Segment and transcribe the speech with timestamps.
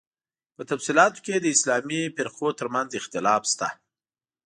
[0.55, 3.67] په تفصیلاتو کې یې د اسلامي فرقو تر منځ اختلاف شته.